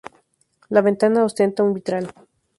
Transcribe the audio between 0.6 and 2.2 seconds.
La ventana ostenta un vitral.